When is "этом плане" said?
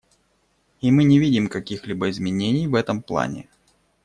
2.73-3.47